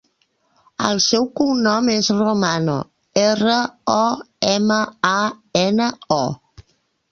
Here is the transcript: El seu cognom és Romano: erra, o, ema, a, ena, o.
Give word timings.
El 0.85 1.01
seu 1.07 1.27
cognom 1.39 1.91
és 1.97 2.09
Romano: 2.21 2.79
erra, 3.25 3.59
o, 3.99 4.09
ema, 4.55 4.81
a, 5.13 5.15
ena, 5.67 5.93
o. 6.21 6.23